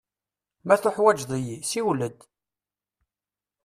Ma 0.65 0.75
teḥwaǧeḍ-iyi, 0.83 1.57
siwel-d. 1.69 2.17